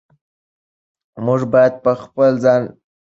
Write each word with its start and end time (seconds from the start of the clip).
موږ 1.25 1.41
باید 1.53 1.73
په 1.83 1.91
خپل 2.01 2.29
ځان 2.43 2.61
بسیا 2.63 2.73
شو. 2.75 2.79